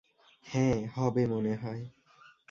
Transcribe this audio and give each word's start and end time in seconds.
হ্যাঁ, 0.45 0.87
হবে 0.95 1.23
মনে 1.27 1.53
হয়। 1.55 1.83